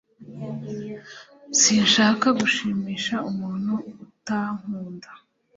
[1.59, 3.73] Sinshaka gushimisha umuntu
[4.05, 5.09] uta nkunda.